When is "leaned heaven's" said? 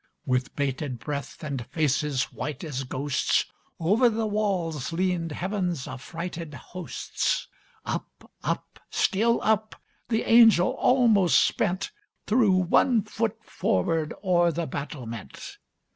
4.91-5.87